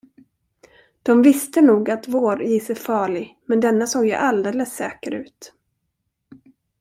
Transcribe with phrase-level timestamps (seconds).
[1.03, 5.53] De visste nog, att våris är farlig, men denna såg ju alldeles säker ut.